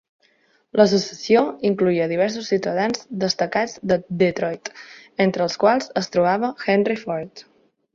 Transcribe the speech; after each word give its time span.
L'Associació 0.79 1.43
incloïa 1.69 2.07
diversos 2.13 2.49
ciutadans 2.55 3.05
destacats 3.27 3.79
de 3.93 4.01
Detroit, 4.25 4.75
entre 5.29 5.49
els 5.51 5.63
quals 5.67 5.97
es 6.05 6.15
trobava 6.19 6.55
Henry 6.71 7.03
Ford. 7.09 7.51